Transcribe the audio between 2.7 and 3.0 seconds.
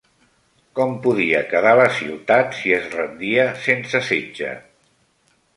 es